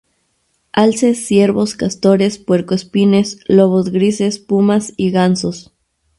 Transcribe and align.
Alces, 0.71 1.23
ciervos, 1.27 1.75
castores, 1.75 2.39
puercoespines, 2.39 3.39
lobos 3.45 3.89
grises, 3.91 4.39
pumas 4.39 4.93
y 4.97 5.11
gansos. 5.11 5.75